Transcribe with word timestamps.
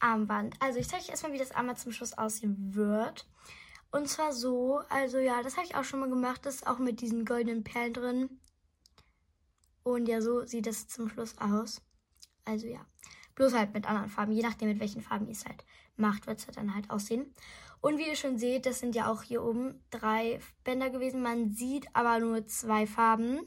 Armband. 0.00 0.54
Also 0.60 0.78
ich 0.78 0.88
zeige 0.88 1.04
euch 1.04 1.10
erstmal, 1.10 1.32
wie 1.32 1.38
das 1.38 1.52
Armband 1.52 1.78
zum 1.78 1.92
Schluss 1.92 2.16
aussehen 2.16 2.74
wird. 2.74 3.26
Und 3.90 4.08
zwar 4.08 4.32
so, 4.32 4.80
also 4.88 5.18
ja, 5.18 5.42
das 5.42 5.56
habe 5.56 5.66
ich 5.66 5.74
auch 5.74 5.84
schon 5.84 6.00
mal 6.00 6.08
gemacht. 6.08 6.46
Das 6.46 6.56
ist 6.56 6.66
auch 6.66 6.78
mit 6.78 7.00
diesen 7.00 7.24
goldenen 7.24 7.62
Perlen 7.62 7.92
drin. 7.92 8.40
Und 9.82 10.08
ja, 10.08 10.20
so 10.20 10.44
sieht 10.46 10.66
das 10.66 10.88
zum 10.88 11.08
Schluss 11.08 11.36
aus. 11.38 11.82
Also 12.44 12.66
ja, 12.66 12.86
bloß 13.34 13.54
halt 13.54 13.74
mit 13.74 13.86
anderen 13.86 14.08
Farben. 14.08 14.32
Je 14.32 14.42
nachdem, 14.42 14.68
mit 14.68 14.80
welchen 14.80 15.02
Farben 15.02 15.26
ihr 15.26 15.32
es 15.32 15.44
halt 15.44 15.64
macht, 15.96 16.26
wird 16.26 16.38
es 16.38 16.46
halt 16.46 16.56
dann 16.56 16.74
halt 16.74 16.90
aussehen. 16.90 17.34
Und 17.80 17.98
wie 17.98 18.06
ihr 18.06 18.16
schon 18.16 18.38
seht, 18.38 18.64
das 18.64 18.78
sind 18.78 18.94
ja 18.94 19.10
auch 19.10 19.22
hier 19.22 19.42
oben 19.42 19.82
drei 19.90 20.40
Bänder 20.64 20.88
gewesen. 20.90 21.20
Man 21.20 21.50
sieht 21.50 21.86
aber 21.94 22.20
nur 22.20 22.46
zwei 22.46 22.86
Farben. 22.86 23.40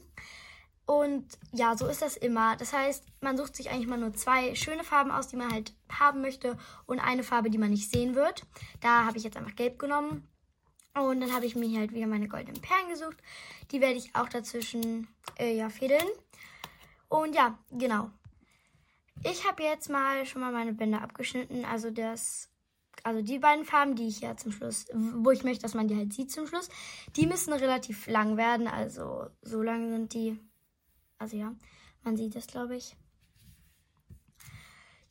Und 0.86 1.26
ja, 1.52 1.76
so 1.76 1.88
ist 1.88 2.00
das 2.00 2.16
immer. 2.16 2.56
Das 2.56 2.72
heißt, 2.72 3.04
man 3.20 3.36
sucht 3.36 3.56
sich 3.56 3.70
eigentlich 3.70 3.88
mal 3.88 3.98
nur 3.98 4.14
zwei 4.14 4.54
schöne 4.54 4.84
Farben 4.84 5.10
aus, 5.10 5.26
die 5.26 5.36
man 5.36 5.50
halt 5.50 5.74
haben 5.90 6.20
möchte 6.20 6.56
und 6.86 7.00
eine 7.00 7.24
Farbe, 7.24 7.50
die 7.50 7.58
man 7.58 7.70
nicht 7.70 7.90
sehen 7.90 8.14
wird. 8.14 8.44
Da 8.80 9.04
habe 9.04 9.18
ich 9.18 9.24
jetzt 9.24 9.36
einfach 9.36 9.56
gelb 9.56 9.80
genommen. 9.80 10.28
Und 10.94 11.20
dann 11.20 11.32
habe 11.32 11.44
ich 11.44 11.56
mir 11.56 11.78
halt 11.78 11.92
wieder 11.92 12.06
meine 12.06 12.28
goldenen 12.28 12.62
Perlen 12.62 12.88
gesucht. 12.88 13.16
Die 13.72 13.80
werde 13.80 13.96
ich 13.96 14.14
auch 14.14 14.28
dazwischen 14.28 15.08
äh, 15.38 15.54
ja, 15.54 15.68
fädeln. 15.68 16.06
Und 17.08 17.34
ja, 17.34 17.58
genau. 17.70 18.10
Ich 19.24 19.46
habe 19.46 19.64
jetzt 19.64 19.90
mal 19.90 20.24
schon 20.24 20.40
mal 20.40 20.52
meine 20.52 20.72
Bänder 20.72 21.02
abgeschnitten. 21.02 21.64
Also 21.64 21.90
das, 21.90 22.48
also 23.02 23.22
die 23.22 23.40
beiden 23.40 23.64
Farben, 23.64 23.96
die 23.96 24.06
ich 24.06 24.20
ja 24.20 24.36
zum 24.36 24.52
Schluss, 24.52 24.86
wo 24.94 25.32
ich 25.32 25.42
möchte, 25.42 25.62
dass 25.62 25.74
man 25.74 25.88
die 25.88 25.96
halt 25.96 26.12
sieht 26.14 26.30
zum 26.30 26.46
Schluss, 26.46 26.68
die 27.16 27.26
müssen 27.26 27.52
relativ 27.52 28.06
lang 28.06 28.36
werden. 28.36 28.68
Also 28.68 29.26
so 29.42 29.62
lang 29.62 29.90
sind 29.90 30.14
die 30.14 30.38
also 31.18 31.36
ja, 31.36 31.54
man 32.02 32.16
sieht 32.16 32.36
es, 32.36 32.46
glaube 32.46 32.76
ich. 32.76 32.96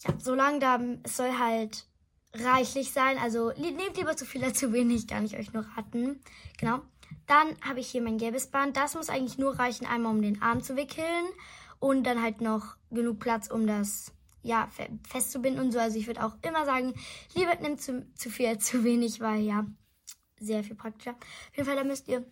Ja, 0.02 0.14
solange 0.20 0.60
da, 0.60 0.80
es 1.04 1.18
soll 1.18 1.38
halt 1.38 1.88
reichlich 2.34 2.92
sein. 2.92 3.18
Also 3.18 3.52
nehmt 3.52 3.98
lieber 3.98 4.16
zu 4.16 4.26
viel 4.26 4.44
als 4.44 4.60
zu 4.60 4.74
wenig, 4.74 5.08
kann 5.08 5.26
ich 5.26 5.38
euch 5.38 5.54
nur 5.54 5.64
raten. 5.76 6.20
Genau. 6.58 6.82
Dann 7.28 7.60
habe 7.62 7.80
ich 7.80 7.88
hier 7.88 8.02
mein 8.02 8.18
gelbes 8.18 8.48
Band. 8.48 8.78
Das 8.78 8.96
muss 8.96 9.10
eigentlich 9.10 9.38
nur 9.38 9.58
reichen, 9.58 9.86
einmal 9.86 10.14
um 10.14 10.22
den 10.22 10.42
Arm 10.42 10.62
zu 10.62 10.76
wickeln. 10.76 11.26
Und 11.80 12.04
dann 12.04 12.22
halt 12.22 12.42
noch 12.42 12.78
genug 12.92 13.20
Platz, 13.20 13.50
um 13.50 13.68
das 13.68 14.14
ja, 14.42 14.70
festzubinden 15.10 15.64
und 15.64 15.72
so. 15.72 15.80
Also 15.80 15.98
ich 15.98 16.08
würde 16.08 16.24
auch 16.24 16.36
immer 16.44 16.66
sagen, 16.66 16.94
lieber 17.34 17.56
nimmt 17.56 17.82
zu, 17.82 18.08
zu 18.16 18.30
viel 18.30 18.48
als 18.48 18.66
zu 18.66 18.84
wenig, 18.84 19.20
weil 19.20 19.42
ja, 19.42 19.66
sehr 20.40 20.64
viel 20.64 20.76
praktischer. 20.76 21.12
Auf 21.14 21.58
jeden 21.58 21.68
Fall, 21.68 21.76
da 21.76 21.84
müsst 21.84 22.08
ihr, 22.08 22.26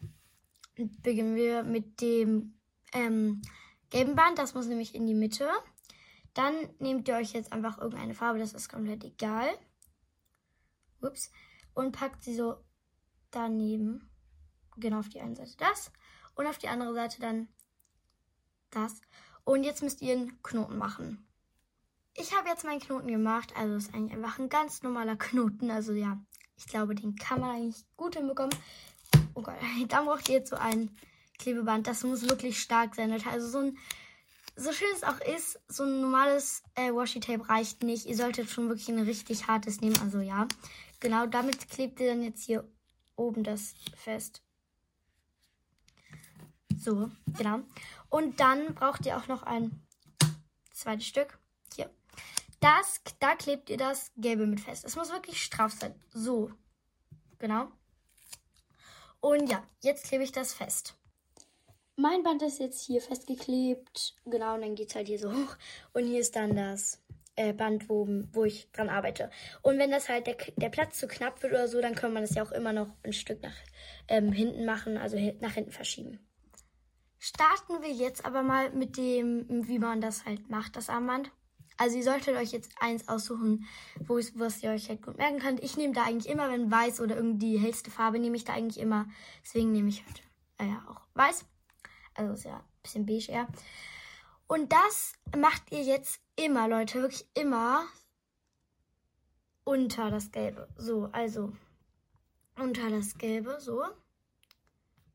beginnen 1.01 1.35
wir 1.35 1.63
mit 1.63 2.01
dem 2.01 2.53
ähm, 2.93 3.41
gelben 3.93 4.15
Band. 4.15 4.37
Das 4.37 4.53
muss 4.53 4.65
nämlich 4.65 4.93
in 4.93 5.07
die 5.07 5.13
Mitte. 5.13 5.49
Dann 6.33 6.53
nehmt 6.79 7.07
ihr 7.07 7.15
euch 7.15 7.31
jetzt 7.31 7.53
einfach 7.53 7.77
irgendeine 7.77 8.15
Farbe, 8.15 8.39
das 8.39 8.53
ist 8.53 8.67
komplett 8.67 9.03
egal. 9.03 9.47
Ups. 11.01 11.31
Und 11.73 11.91
packt 11.93 12.23
sie 12.23 12.35
so 12.35 12.55
daneben. 13.31 14.09
Genau 14.77 14.99
auf 14.99 15.09
die 15.09 15.21
eine 15.21 15.35
Seite 15.35 15.55
das. 15.57 15.91
Und 16.35 16.47
auf 16.47 16.57
die 16.57 16.67
andere 16.67 16.93
Seite 16.93 17.21
dann 17.21 17.47
das. 18.71 18.99
Und 19.43 19.63
jetzt 19.63 19.83
müsst 19.83 20.01
ihr 20.01 20.13
einen 20.13 20.41
Knoten 20.41 20.77
machen. 20.77 21.27
Ich 22.15 22.35
habe 22.35 22.49
jetzt 22.49 22.63
meinen 22.63 22.79
Knoten 22.79 23.07
gemacht. 23.07 23.53
Also 23.55 23.75
ist 23.75 23.93
eigentlich 23.93 24.13
einfach 24.13 24.39
ein 24.39 24.49
ganz 24.49 24.81
normaler 24.81 25.15
Knoten. 25.15 25.69
Also 25.69 25.93
ja, 25.93 26.19
ich 26.55 26.65
glaube, 26.65 26.95
den 26.95 27.15
kann 27.15 27.41
man 27.41 27.55
eigentlich 27.55 27.85
gut 27.95 28.15
hinbekommen. 28.15 28.55
Oh 29.35 29.41
Gott, 29.43 29.57
dann 29.89 30.05
braucht 30.05 30.29
ihr 30.29 30.35
jetzt 30.35 30.49
so 30.49 30.55
einen 30.55 30.97
Klebeband. 31.43 31.87
Das 31.87 32.03
muss 32.03 32.27
wirklich 32.29 32.59
stark 32.59 32.95
sein. 32.95 33.11
Also 33.11 33.47
so 33.47 33.59
ein, 33.59 33.77
so 34.55 34.71
schön 34.71 34.87
es 34.95 35.03
auch 35.03 35.19
ist, 35.19 35.59
so 35.67 35.83
ein 35.83 36.01
normales 36.01 36.63
äh, 36.75 36.91
Washi-Tape 36.91 37.49
reicht 37.49 37.83
nicht. 37.83 38.05
Ihr 38.05 38.15
solltet 38.15 38.49
schon 38.49 38.69
wirklich 38.69 38.89
ein 38.89 38.99
richtig 38.99 39.47
hartes 39.47 39.81
nehmen. 39.81 39.97
Also 40.01 40.19
ja, 40.19 40.47
genau, 40.99 41.27
damit 41.27 41.69
klebt 41.69 41.99
ihr 41.99 42.07
dann 42.07 42.23
jetzt 42.23 42.43
hier 42.43 42.67
oben 43.15 43.43
das 43.43 43.75
fest. 43.95 44.41
So, 46.77 47.11
genau. 47.37 47.59
Und 48.09 48.39
dann 48.39 48.73
braucht 48.73 49.05
ihr 49.05 49.17
auch 49.17 49.27
noch 49.27 49.43
ein 49.43 49.83
zweites 50.73 51.05
Stück. 51.05 51.39
Hier. 51.75 51.89
Das, 52.59 53.01
da 53.19 53.35
klebt 53.35 53.69
ihr 53.69 53.77
das 53.77 54.11
Gelbe 54.17 54.47
mit 54.47 54.59
fest. 54.59 54.85
Es 54.85 54.95
muss 54.95 55.11
wirklich 55.11 55.43
straff 55.43 55.73
sein. 55.73 55.93
So. 56.13 56.51
Genau. 57.39 57.71
Und 59.19 59.49
ja, 59.49 59.63
jetzt 59.81 60.05
klebe 60.05 60.23
ich 60.23 60.31
das 60.31 60.53
fest. 60.53 60.95
Mein 61.95 62.23
Band 62.23 62.41
ist 62.41 62.59
jetzt 62.59 62.81
hier 62.81 63.01
festgeklebt. 63.01 64.15
Genau, 64.25 64.55
und 64.55 64.61
dann 64.61 64.75
geht 64.75 64.89
es 64.89 64.95
halt 64.95 65.07
hier 65.07 65.19
so 65.19 65.31
hoch. 65.31 65.55
Und 65.93 66.05
hier 66.05 66.19
ist 66.19 66.35
dann 66.35 66.55
das 66.55 67.03
äh, 67.35 67.53
Band, 67.53 67.89
wo, 67.89 68.07
wo 68.31 68.45
ich 68.45 68.71
dran 68.71 68.89
arbeite. 68.89 69.29
Und 69.61 69.77
wenn 69.77 69.91
das 69.91 70.09
halt 70.09 70.27
der, 70.27 70.37
der 70.55 70.69
Platz 70.69 70.99
zu 70.99 71.07
knapp 71.07 71.41
wird 71.43 71.53
oder 71.53 71.67
so, 71.67 71.81
dann 71.81 71.95
kann 71.95 72.13
man 72.13 72.23
das 72.23 72.35
ja 72.35 72.43
auch 72.43 72.51
immer 72.51 72.73
noch 72.73 72.87
ein 73.03 73.13
Stück 73.13 73.41
nach 73.41 73.55
ähm, 74.07 74.31
hinten 74.31 74.65
machen, 74.65 74.97
also 74.97 75.17
nach 75.39 75.53
hinten 75.53 75.71
verschieben. 75.71 76.19
Starten 77.19 77.81
wir 77.81 77.91
jetzt 77.91 78.25
aber 78.25 78.43
mal 78.43 78.71
mit 78.71 78.97
dem, 78.97 79.45
wie 79.67 79.79
man 79.79 80.01
das 80.01 80.25
halt 80.25 80.49
macht, 80.49 80.75
das 80.75 80.89
Armband. 80.89 81.31
Also 81.77 81.97
ihr 81.97 82.03
solltet 82.03 82.35
euch 82.35 82.51
jetzt 82.51 82.71
eins 82.79 83.07
aussuchen, 83.07 83.65
wo 84.05 84.19
was 84.35 84.61
ihr 84.61 84.71
euch 84.71 84.89
halt 84.89 85.01
gut 85.01 85.17
merken 85.17 85.39
könnt. 85.39 85.63
Ich 85.63 85.77
nehme 85.77 85.93
da 85.93 86.03
eigentlich 86.03 86.31
immer, 86.31 86.51
wenn 86.51 86.69
weiß 86.69 86.99
oder 87.01 87.15
irgendwie 87.15 87.57
die 87.57 87.59
hellste 87.59 87.91
Farbe 87.91 88.19
nehme 88.19 88.35
ich 88.35 88.43
da 88.43 88.53
eigentlich 88.53 88.81
immer. 88.81 89.07
Deswegen 89.43 89.71
nehme 89.71 89.89
ich 89.89 90.03
halt 90.05 90.21
äh, 90.59 90.75
auch 90.87 91.01
weiß. 91.15 91.45
Also 92.15 92.33
ist 92.33 92.45
ja 92.45 92.57
ein 92.57 92.81
bisschen 92.81 93.05
beige 93.05 93.31
eher. 93.31 93.47
Und 94.47 94.71
das 94.71 95.13
macht 95.35 95.71
ihr 95.71 95.83
jetzt 95.83 96.21
immer, 96.35 96.67
Leute, 96.67 97.01
wirklich 97.01 97.27
immer 97.33 97.85
unter 99.63 100.11
das 100.11 100.31
Gelbe. 100.31 100.67
So, 100.77 101.09
also 101.11 101.53
unter 102.55 102.89
das 102.89 103.17
Gelbe, 103.17 103.59
so. 103.59 103.83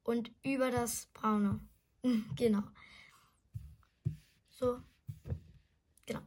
Und 0.02 0.32
über 0.42 0.70
das 0.70 1.06
Braune. 1.12 1.60
genau. 2.36 2.62
So. 4.50 4.80
Genau. 6.06 6.20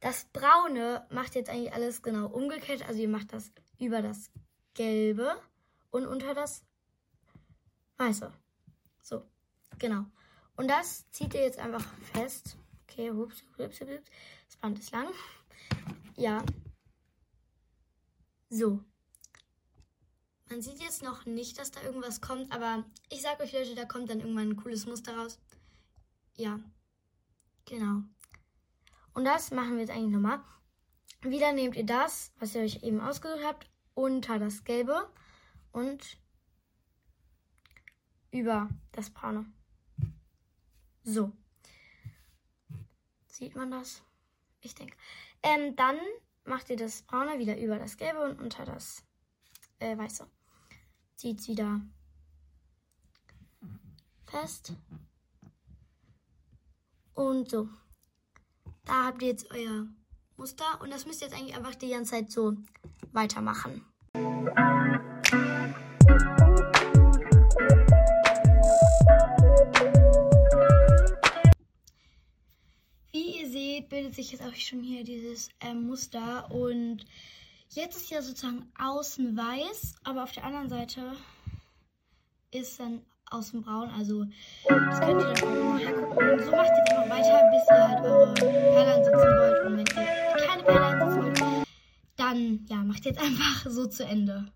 Das 0.00 0.26
Braune 0.26 1.06
macht 1.10 1.34
jetzt 1.34 1.48
eigentlich 1.50 1.72
alles 1.72 2.02
genau 2.02 2.26
umgekehrt. 2.28 2.86
Also 2.86 3.00
ihr 3.00 3.08
macht 3.08 3.32
das 3.32 3.50
über 3.78 4.02
das 4.02 4.30
Gelbe 4.74 5.34
und 5.90 6.06
unter 6.06 6.34
das 6.34 6.64
Weiße. 7.96 8.32
So. 9.02 9.22
Genau. 9.82 10.06
Und 10.54 10.68
das 10.68 11.10
zieht 11.10 11.34
ihr 11.34 11.42
jetzt 11.42 11.58
einfach 11.58 11.84
fest. 12.12 12.56
Okay, 12.84 13.10
hups, 13.10 13.42
hups, 13.58 13.80
hups. 13.80 14.10
Das 14.46 14.56
Band 14.58 14.78
ist 14.78 14.92
lang. 14.92 15.08
Ja. 16.14 16.44
So. 18.48 18.78
Man 20.48 20.62
sieht 20.62 20.80
jetzt 20.80 21.02
noch 21.02 21.26
nicht, 21.26 21.58
dass 21.58 21.72
da 21.72 21.82
irgendwas 21.82 22.20
kommt, 22.20 22.52
aber 22.52 22.84
ich 23.10 23.22
sag 23.22 23.40
euch 23.40 23.52
Leute, 23.52 23.74
da 23.74 23.84
kommt 23.84 24.08
dann 24.08 24.20
irgendwann 24.20 24.50
ein 24.50 24.56
cooles 24.56 24.86
Muster 24.86 25.16
raus. 25.16 25.40
Ja. 26.36 26.60
Genau. 27.64 28.02
Und 29.14 29.24
das 29.24 29.50
machen 29.50 29.72
wir 29.72 29.80
jetzt 29.80 29.90
eigentlich 29.90 30.12
nochmal. 30.12 30.44
Wieder 31.22 31.52
nehmt 31.52 31.74
ihr 31.74 31.86
das, 31.86 32.30
was 32.38 32.54
ihr 32.54 32.62
euch 32.62 32.84
eben 32.84 33.00
ausgesucht 33.00 33.42
habt, 33.44 33.68
unter 33.94 34.38
das 34.38 34.62
Gelbe 34.62 35.10
und 35.72 36.18
über 38.30 38.68
das 38.92 39.10
Braune. 39.10 39.52
So. 41.04 41.32
Sieht 43.26 43.56
man 43.56 43.70
das? 43.70 44.02
Ich 44.60 44.74
denke. 44.74 44.96
Ähm, 45.42 45.74
dann 45.76 45.98
macht 46.44 46.70
ihr 46.70 46.76
das 46.76 47.02
Braune 47.02 47.38
wieder 47.38 47.58
über 47.58 47.78
das 47.78 47.96
Gelbe 47.96 48.22
und 48.22 48.40
unter 48.40 48.64
das 48.64 49.04
äh, 49.78 49.96
Weiße. 49.96 50.28
Zieht 51.16 51.40
es 51.40 51.48
wieder 51.48 51.80
fest. 54.26 54.74
Und 57.14 57.50
so. 57.50 57.68
Da 58.84 59.06
habt 59.06 59.22
ihr 59.22 59.28
jetzt 59.28 59.50
euer 59.50 59.86
Muster 60.36 60.80
und 60.80 60.90
das 60.90 61.06
müsst 61.06 61.22
ihr 61.22 61.28
jetzt 61.28 61.36
eigentlich 61.38 61.56
einfach 61.56 61.74
die 61.74 61.90
ganze 61.90 62.12
Zeit 62.12 62.30
so 62.30 62.56
weitermachen. 63.12 63.84
Bildet 73.80 74.14
sich 74.14 74.32
jetzt 74.32 74.42
auch 74.42 74.54
schon 74.54 74.82
hier 74.82 75.04
dieses 75.04 75.48
äh, 75.60 75.74
Muster 75.74 76.50
und 76.50 77.04
jetzt 77.70 77.96
ist 77.96 78.10
ja 78.10 78.22
sozusagen 78.22 78.70
außen 78.78 79.36
weiß, 79.36 79.94
aber 80.04 80.22
auf 80.22 80.32
der 80.32 80.44
anderen 80.44 80.68
Seite 80.68 81.16
ist 82.50 82.78
dann 82.78 83.02
außen 83.30 83.62
braun. 83.62 83.90
Also 83.96 84.26
das 84.68 85.00
könnt 85.00 85.22
ihr 85.22 85.32
dann 85.32 85.48
auch 85.48 85.74
nachher 85.74 85.92
gucken. 85.94 86.30
Und 86.30 86.44
so 86.44 86.50
macht 86.50 86.70
ihr 86.70 86.84
dann 86.86 87.08
noch 87.08 87.16
weiter, 87.16 87.50
bis 87.50 87.70
ihr 87.70 87.88
halt 87.88 88.04
eure 88.04 88.34
Perle 88.34 88.94
ansetzen 88.94 89.38
wollt. 89.38 89.66
Und 89.66 89.72
wenn 89.72 89.86
ihr 89.86 90.46
keine 90.46 90.62
Perle 90.62 90.84
ansetzen 90.84 91.40
wollt, 91.40 91.66
dann 92.16 92.66
ja, 92.68 92.76
macht 92.76 93.04
jetzt 93.04 93.20
einfach 93.22 93.70
so 93.70 93.86
zu 93.86 94.04
Ende. 94.04 94.52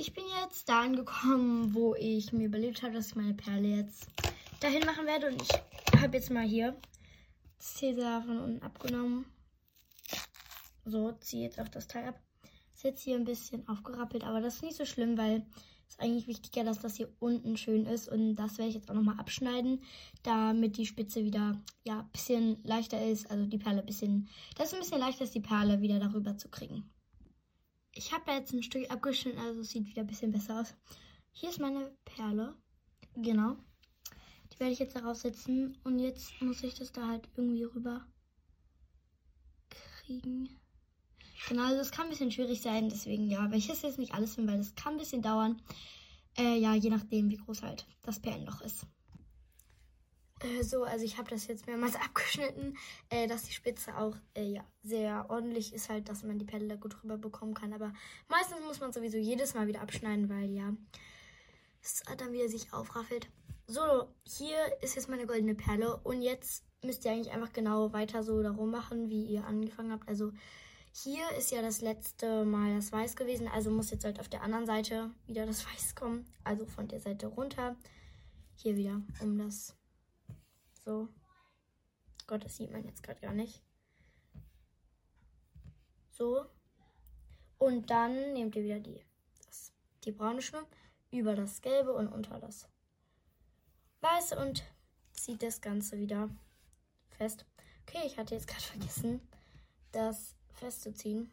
Ich 0.00 0.14
bin 0.14 0.24
jetzt 0.42 0.66
da 0.66 0.80
angekommen, 0.80 1.74
wo 1.74 1.94
ich 1.94 2.32
mir 2.32 2.46
überlegt 2.46 2.82
habe, 2.82 2.94
dass 2.94 3.08
ich 3.08 3.16
meine 3.16 3.34
Perle 3.34 3.68
jetzt 3.68 4.06
dahin 4.58 4.86
machen 4.86 5.04
werde. 5.04 5.26
Und 5.26 5.42
ich 5.42 6.00
habe 6.00 6.16
jetzt 6.16 6.30
mal 6.30 6.46
hier 6.46 6.74
das 7.58 7.74
Tesa 7.74 8.22
von 8.22 8.38
unten 8.38 8.62
abgenommen. 8.62 9.26
So, 10.86 11.12
ziehe 11.20 11.44
jetzt 11.44 11.60
auch 11.60 11.68
das 11.68 11.86
Teil 11.86 12.08
ab. 12.08 12.18
Ist 12.74 12.84
jetzt 12.84 13.02
hier 13.02 13.16
ein 13.16 13.26
bisschen 13.26 13.68
aufgerappelt, 13.68 14.24
aber 14.24 14.40
das 14.40 14.54
ist 14.54 14.62
nicht 14.62 14.78
so 14.78 14.86
schlimm, 14.86 15.18
weil 15.18 15.44
es 15.86 15.98
eigentlich 15.98 16.28
wichtiger, 16.28 16.64
dass 16.64 16.78
das 16.78 16.96
hier 16.96 17.12
unten 17.18 17.58
schön 17.58 17.84
ist. 17.84 18.08
Und 18.08 18.36
das 18.36 18.56
werde 18.56 18.70
ich 18.70 18.76
jetzt 18.76 18.90
auch 18.90 18.94
nochmal 18.94 19.20
abschneiden, 19.20 19.82
damit 20.22 20.78
die 20.78 20.86
Spitze 20.86 21.24
wieder 21.24 21.60
ja 21.84 22.00
ein 22.00 22.10
bisschen 22.10 22.56
leichter 22.64 23.04
ist. 23.06 23.30
Also 23.30 23.44
die 23.44 23.58
Perle 23.58 23.80
ein 23.80 23.86
bisschen, 23.86 24.30
das 24.56 24.68
ist 24.68 24.74
ein 24.74 24.80
bisschen 24.80 25.00
leichter, 25.00 25.24
ist 25.24 25.34
die 25.34 25.40
Perle 25.40 25.82
wieder 25.82 25.98
darüber 25.98 26.38
zu 26.38 26.48
kriegen. 26.48 26.90
Ich 27.92 28.12
habe 28.12 28.30
jetzt 28.32 28.52
ein 28.52 28.62
Stück 28.62 28.90
abgeschnitten, 28.90 29.40
also 29.40 29.62
sieht 29.62 29.86
wieder 29.86 30.02
ein 30.02 30.06
bisschen 30.06 30.32
besser 30.32 30.60
aus. 30.60 30.74
Hier 31.32 31.50
ist 31.50 31.60
meine 31.60 31.92
Perle. 32.04 32.54
Genau. 33.16 33.56
Die 34.52 34.60
werde 34.60 34.72
ich 34.72 34.78
jetzt 34.78 34.96
darauf 34.96 35.16
setzen. 35.16 35.76
Und 35.84 35.98
jetzt 35.98 36.40
muss 36.40 36.62
ich 36.62 36.74
das 36.74 36.92
da 36.92 37.08
halt 37.08 37.28
irgendwie 37.36 37.64
rüber 37.64 38.06
kriegen. 39.68 40.60
Genau, 41.48 41.64
also 41.64 41.80
es 41.80 41.90
kann 41.90 42.06
ein 42.06 42.10
bisschen 42.10 42.30
schwierig 42.30 42.60
sein, 42.60 42.88
deswegen 42.88 43.28
ja, 43.28 43.40
aber 43.40 43.56
ich 43.56 43.70
esse 43.70 43.86
jetzt 43.86 43.98
nicht 43.98 44.14
alles 44.14 44.34
hin, 44.34 44.46
weil 44.46 44.58
das 44.58 44.74
kann 44.74 44.94
ein 44.94 44.98
bisschen 44.98 45.22
dauern. 45.22 45.60
Äh, 46.36 46.58
ja, 46.58 46.74
je 46.74 46.90
nachdem, 46.90 47.30
wie 47.30 47.38
groß 47.38 47.62
halt 47.62 47.86
das 48.02 48.20
Perlenloch 48.20 48.60
ist. 48.60 48.86
Äh, 50.40 50.62
so, 50.62 50.84
also 50.84 51.04
ich 51.04 51.18
habe 51.18 51.30
das 51.30 51.46
jetzt 51.46 51.66
mehrmals 51.66 51.94
abgeschnitten, 52.04 52.76
äh, 53.08 53.26
dass 53.26 53.44
die 53.44 53.52
Spitze 53.52 53.96
auch 53.96 54.16
äh, 54.34 54.44
ja, 54.44 54.64
sehr 54.82 55.26
ordentlich 55.28 55.72
ist, 55.72 55.88
halt, 55.88 56.08
dass 56.08 56.22
man 56.22 56.38
die 56.38 56.44
Perle 56.44 56.68
da 56.68 56.76
gut 56.76 57.02
rüber 57.02 57.18
bekommen 57.18 57.54
kann. 57.54 57.72
Aber 57.72 57.92
meistens 58.28 58.60
muss 58.64 58.80
man 58.80 58.92
sowieso 58.92 59.18
jedes 59.18 59.54
Mal 59.54 59.66
wieder 59.66 59.82
abschneiden, 59.82 60.28
weil 60.28 60.50
ja, 60.50 60.74
es 61.82 62.02
dann 62.16 62.32
wieder 62.32 62.48
sich 62.48 62.72
aufraffelt. 62.72 63.28
So, 63.66 64.08
hier 64.24 64.56
ist 64.82 64.96
jetzt 64.96 65.08
meine 65.08 65.26
goldene 65.26 65.54
Perle 65.54 65.96
und 65.98 66.22
jetzt 66.22 66.64
müsst 66.82 67.04
ihr 67.04 67.12
eigentlich 67.12 67.32
einfach 67.32 67.52
genau 67.52 67.92
weiter 67.92 68.22
so 68.22 68.42
darum 68.42 68.70
machen, 68.70 69.08
wie 69.08 69.24
ihr 69.24 69.44
angefangen 69.44 69.92
habt. 69.92 70.08
Also 70.08 70.32
hier 70.92 71.22
ist 71.38 71.52
ja 71.52 71.62
das 71.62 71.80
letzte 71.80 72.44
Mal 72.44 72.74
das 72.74 72.90
Weiß 72.90 73.14
gewesen, 73.14 73.46
also 73.46 73.70
muss 73.70 73.92
jetzt 73.92 74.04
halt 74.04 74.18
auf 74.18 74.28
der 74.28 74.42
anderen 74.42 74.66
Seite 74.66 75.10
wieder 75.26 75.46
das 75.46 75.64
Weiß 75.66 75.94
kommen. 75.94 76.24
Also 76.42 76.66
von 76.66 76.88
der 76.88 77.00
Seite 77.00 77.28
runter. 77.28 77.76
Hier 78.56 78.76
wieder 78.76 79.00
um 79.20 79.38
das. 79.38 79.79
So. 80.90 81.08
Gott, 82.26 82.44
das 82.44 82.56
sieht 82.56 82.72
man 82.72 82.84
jetzt 82.84 83.04
gerade 83.04 83.20
gar 83.20 83.32
nicht. 83.32 83.62
So. 86.10 86.44
Und 87.58 87.90
dann 87.90 88.32
nehmt 88.32 88.56
ihr 88.56 88.64
wieder 88.64 88.80
die, 88.80 89.00
das, 89.46 89.72
die 90.02 90.10
braune 90.10 90.42
Schnur 90.42 90.66
über 91.12 91.36
das 91.36 91.62
Gelbe 91.62 91.92
und 91.92 92.08
unter 92.08 92.40
das 92.40 92.68
Weiße 94.00 94.36
und 94.36 94.64
zieht 95.12 95.44
das 95.44 95.60
Ganze 95.60 95.96
wieder 95.96 96.28
fest. 97.10 97.44
Okay, 97.82 98.04
ich 98.04 98.18
hatte 98.18 98.34
jetzt 98.34 98.48
gerade 98.48 98.62
vergessen, 98.74 99.20
dass 99.92 100.34
festzuziehen. 100.54 101.30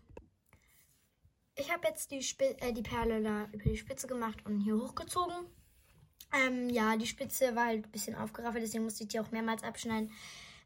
Ich 1.55 1.73
habe 1.73 1.87
jetzt 1.87 2.11
die, 2.11 2.19
Sp 2.21 2.53
äh, 2.59 2.73
die 2.73 2.83
Perle 2.83 3.23
da 3.23 3.45
über 3.45 3.63
die 3.63 3.77
Spitze 3.77 4.05
gemacht 4.05 4.45
und 4.45 4.59
hier 4.59 4.77
hochgezogen. 4.77 5.47
Ähm, 6.33 6.69
ja, 6.69 6.97
die 6.97 7.07
Spitze 7.07 7.55
war 7.55 7.65
halt 7.67 7.85
ein 7.85 7.91
bisschen 7.91 8.15
aufgeraffelt, 8.15 8.63
deswegen 8.63 8.83
musste 8.83 9.03
ich 9.03 9.09
die 9.09 9.19
auch 9.19 9.31
mehrmals 9.31 9.63
abschneiden. 9.63 10.11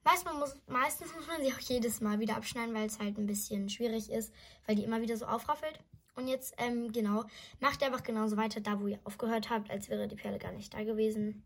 Meist 0.03 0.25
muss, 0.25 0.57
meistens 0.67 1.13
muss 1.13 1.27
man 1.27 1.41
sie 1.43 1.53
auch 1.53 1.59
jedes 1.59 2.01
Mal 2.01 2.19
wieder 2.19 2.35
abschneiden, 2.35 2.73
weil 2.73 2.87
es 2.87 2.99
halt 2.99 3.17
ein 3.17 3.27
bisschen 3.27 3.69
schwierig 3.69 4.09
ist, 4.09 4.33
weil 4.65 4.75
die 4.75 4.83
immer 4.83 5.01
wieder 5.01 5.15
so 5.15 5.25
aufraffelt. 5.25 5.79
Und 6.15 6.27
jetzt, 6.27 6.55
ähm, 6.57 6.91
genau, 6.91 7.23
macht 7.59 7.81
ihr 7.81 7.87
einfach 7.87 8.03
genauso 8.03 8.35
weiter, 8.35 8.61
da 8.61 8.79
wo 8.79 8.87
ihr 8.87 8.99
aufgehört 9.03 9.49
habt, 9.49 9.69
als 9.69 9.89
wäre 9.89 10.07
die 10.07 10.15
Perle 10.15 10.39
gar 10.39 10.51
nicht 10.51 10.73
da 10.73 10.83
gewesen. 10.83 11.43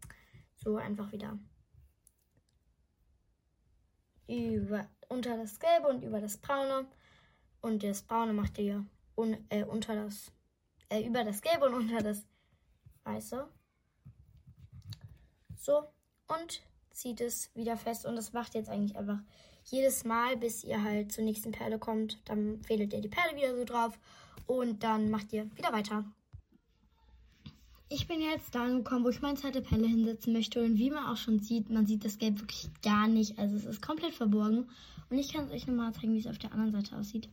So 0.56 0.78
einfach 0.78 1.12
wieder 1.12 1.38
über, 4.28 4.90
unter 5.10 5.38
das 5.38 5.60
Gelbe 5.60 5.88
und 5.88 6.04
über 6.04 6.22
das 6.22 6.38
Braune. 6.38 6.88
Und 7.62 7.84
das 7.84 8.04
Braune 8.04 8.34
macht 8.34 8.58
ihr 8.58 8.86
un, 9.16 9.38
äh, 9.50 9.64
unter 9.64 9.96
das, 9.96 10.32
äh, 10.90 11.06
über 11.06 11.24
das 11.24 11.42
Gelbe 11.42 11.66
und 11.66 11.74
unter 11.74 12.02
das 12.02 12.26
Weiße. 13.04 13.48
So. 15.66 15.84
Und 16.28 16.62
zieht 16.92 17.22
es 17.22 17.50
wieder 17.56 17.76
fest. 17.76 18.06
Und 18.06 18.16
das 18.16 18.34
macht 18.34 18.54
jetzt 18.54 18.70
eigentlich 18.70 18.96
einfach 18.96 19.20
jedes 19.66 20.06
Mal, 20.06 20.38
bis 20.38 20.64
ihr 20.64 20.84
halt 20.84 21.12
zur 21.12 21.24
nächsten 21.24 21.52
Perle 21.52 21.80
kommt. 21.80 22.20
Dann 22.26 22.62
fädelt 22.62 22.94
ihr 22.94 23.02
die 23.02 23.10
Perle 23.10 23.36
wieder 23.36 23.56
so 23.56 23.66
drauf. 23.66 23.98
Und 24.46 24.84
dann 24.84 25.10
macht 25.10 25.34
ihr 25.34 25.50
wieder 25.56 25.74
weiter. 25.74 26.06
Ich 27.90 28.08
bin 28.08 28.22
jetzt 28.22 28.54
da 28.54 28.64
angekommen, 28.64 29.06
wo 29.06 29.10
ich 29.10 29.22
meine 29.22 29.38
zweite 29.38 29.62
Pelle 29.62 29.88
hinsetzen 29.88 30.34
möchte. 30.34 30.64
Und 30.64 30.78
wie 30.78 30.92
man 30.92 31.08
auch 31.08 31.18
schon 31.18 31.40
sieht, 31.40 31.70
man 31.72 31.88
sieht 31.88 32.06
das 32.06 32.20
Gelb 32.20 32.40
wirklich 32.40 32.70
gar 32.84 33.08
nicht. 33.08 33.40
Also 33.40 33.56
es 33.56 33.66
ist 33.66 33.82
komplett 33.82 34.14
verborgen. 34.14 34.70
Und 35.10 35.18
ich 35.18 35.34
kann 35.34 35.46
es 35.46 35.52
euch 35.52 35.66
nochmal 35.66 35.94
zeigen, 35.94 36.14
wie 36.14 36.20
es 36.20 36.28
auf 36.28 36.38
der 36.38 36.52
anderen 36.52 36.72
Seite 36.72 36.96
aussieht 36.96 37.30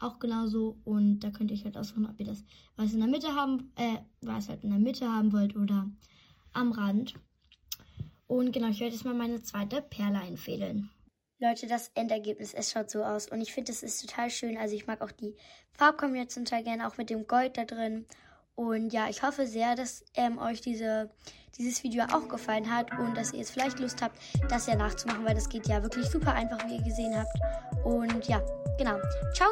auch 0.00 0.18
genauso. 0.18 0.76
Und 0.84 1.20
da 1.20 1.30
könnt 1.30 1.50
ihr 1.50 1.56
euch 1.56 1.64
halt 1.64 1.76
aussuchen, 1.76 2.06
ob 2.06 2.18
ihr 2.20 2.26
das 2.26 2.44
weiß 2.76 2.92
in 2.92 3.00
der 3.00 3.08
Mitte 3.08 3.34
haben, 3.34 3.72
äh, 3.76 3.98
weiß 4.22 4.48
halt 4.48 4.64
in 4.64 4.70
der 4.70 4.78
Mitte 4.78 5.10
haben 5.10 5.32
wollt 5.32 5.56
oder 5.56 5.90
am 6.52 6.72
Rand. 6.72 7.14
Und 8.26 8.52
genau, 8.52 8.68
ich 8.68 8.80
werde 8.80 8.94
jetzt 8.94 9.04
mal 9.04 9.14
meine 9.14 9.42
zweite 9.42 9.82
Perle 9.82 10.20
einfädeln. 10.20 10.90
Leute, 11.40 11.68
das 11.68 11.90
Endergebnis, 11.94 12.52
es 12.52 12.72
schaut 12.72 12.90
so 12.90 13.04
aus. 13.04 13.28
Und 13.28 13.40
ich 13.40 13.52
finde, 13.52 13.70
es 13.70 13.82
ist 13.82 14.00
total 14.00 14.28
schön. 14.28 14.58
Also 14.58 14.74
ich 14.74 14.86
mag 14.86 15.00
auch 15.00 15.12
die 15.12 15.36
Farbkombination 15.72 16.44
total 16.44 16.64
gerne, 16.64 16.88
auch 16.88 16.98
mit 16.98 17.10
dem 17.10 17.26
Gold 17.26 17.56
da 17.56 17.64
drin. 17.64 18.06
Und 18.56 18.92
ja, 18.92 19.08
ich 19.08 19.22
hoffe 19.22 19.46
sehr, 19.46 19.76
dass 19.76 20.04
ähm, 20.14 20.38
euch 20.38 20.60
diese, 20.60 21.10
dieses 21.56 21.84
Video 21.84 22.04
auch 22.12 22.26
gefallen 22.26 22.74
hat 22.74 22.90
und 22.98 23.16
dass 23.16 23.32
ihr 23.32 23.38
jetzt 23.38 23.52
vielleicht 23.52 23.78
Lust 23.78 24.02
habt, 24.02 24.18
das 24.48 24.66
ja 24.66 24.74
nachzumachen, 24.74 25.24
weil 25.24 25.36
das 25.36 25.48
geht 25.48 25.68
ja 25.68 25.80
wirklich 25.80 26.06
super 26.06 26.34
einfach, 26.34 26.66
wie 26.66 26.74
ihr 26.74 26.82
gesehen 26.82 27.16
habt. 27.16 27.38
Und 27.84 28.26
ja, 28.26 28.42
genau. 28.76 28.98
Ciao! 29.32 29.48